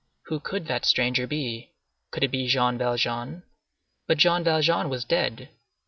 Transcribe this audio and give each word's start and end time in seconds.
Who 0.23 0.39
could 0.39 0.65
that 0.65 0.83
stranger 0.85 1.27
be? 1.27 1.73
Could 2.09 2.23
it 2.23 2.31
be 2.31 2.47
Jean 2.47 2.79
Valjean? 2.79 3.43
But 4.07 4.17
Jean 4.17 4.43
Valjean 4.43 4.89
was 4.89 5.05
dead. 5.05 5.49